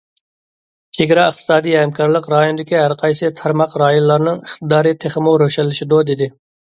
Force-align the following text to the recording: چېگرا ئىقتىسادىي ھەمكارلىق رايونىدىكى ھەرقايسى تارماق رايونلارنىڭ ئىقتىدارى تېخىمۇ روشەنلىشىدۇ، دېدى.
چېگرا 0.99 1.25
ئىقتىسادىي 1.31 1.75
ھەمكارلىق 1.79 2.29
رايونىدىكى 2.33 2.79
ھەرقايسى 2.83 3.29
تارماق 3.41 3.75
رايونلارنىڭ 3.81 4.39
ئىقتىدارى 4.39 4.95
تېخىمۇ 5.05 5.35
روشەنلىشىدۇ، 5.43 6.01
دېدى. 6.09 6.29